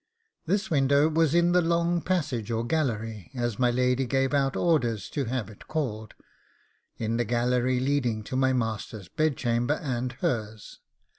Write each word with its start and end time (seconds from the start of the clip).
This 0.47 0.71
window 0.71 1.07
was 1.07 1.35
in 1.35 1.51
the 1.51 1.61
long 1.61 2.01
passage, 2.01 2.49
or 2.49 2.65
gallery, 2.65 3.29
as 3.35 3.59
my 3.59 3.69
lady 3.69 4.07
gave 4.07 4.33
out 4.33 4.55
orders 4.55 5.07
to 5.11 5.25
have 5.25 5.47
it 5.47 5.67
called, 5.67 6.15
in 6.97 7.17
the 7.17 7.23
gallery 7.23 7.79
leading 7.79 8.23
to 8.23 8.35
my 8.35 8.51
master's 8.51 9.09
bedchamber 9.09 9.75
and 9.75 10.13
hers. 10.13 10.79